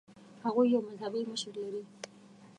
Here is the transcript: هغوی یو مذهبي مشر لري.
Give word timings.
هغوی 0.45 0.67
یو 0.73 0.81
مذهبي 0.89 1.21
مشر 1.31 1.53
لري. 1.63 1.81